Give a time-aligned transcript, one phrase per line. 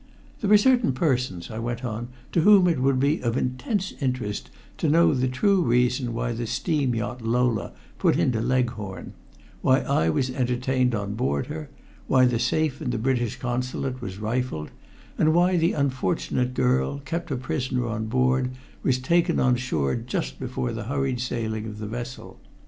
[0.39, 4.49] "There are certain persons," I went on, "to whom it would be of intense interest
[4.79, 9.13] to know the true reason why the steam yacht Lola put into Leghorn;
[9.61, 11.69] why I was entertained on board her;
[12.07, 14.71] why the safe in the British Consulate was rifled,
[15.19, 18.49] and why the unfortunate girl, kept a prisoner on board,
[18.81, 22.39] was taken on shore just before the hurried sailing of the vessel.